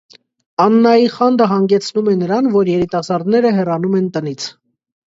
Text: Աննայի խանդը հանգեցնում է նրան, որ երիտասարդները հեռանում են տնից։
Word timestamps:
Աննայի 0.63 1.05
խանդը 1.17 1.47
հանգեցնում 1.53 2.11
է 2.15 2.17
նրան, 2.25 2.51
որ 2.59 2.73
երիտասարդները 2.75 3.57
հեռանում 3.61 4.01
են 4.03 4.15
տնից։ 4.19 4.53